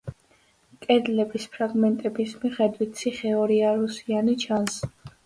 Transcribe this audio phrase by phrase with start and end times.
[0.85, 4.81] კედლების ფრაგმენტების მიხედვით ციხე ორიარუსიანი ჩანს.